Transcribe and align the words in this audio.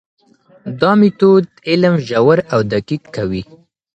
دا 0.79 0.91
مېتود 0.99 1.45
علم 1.69 1.95
ژور 2.07 2.39
او 2.53 2.59
دقیق 2.73 3.03
کوي. 3.15 3.43